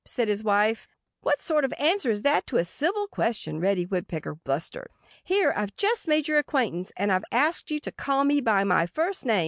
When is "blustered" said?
4.33-4.89